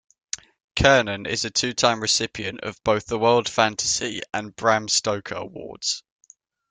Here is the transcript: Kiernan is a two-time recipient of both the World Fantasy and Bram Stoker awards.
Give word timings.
Kiernan 0.75 1.27
is 1.27 1.45
a 1.45 1.51
two-time 1.51 2.01
recipient 2.01 2.61
of 2.61 2.83
both 2.83 3.05
the 3.05 3.19
World 3.19 3.47
Fantasy 3.47 4.23
and 4.33 4.55
Bram 4.55 4.87
Stoker 4.87 5.35
awards. 5.35 6.01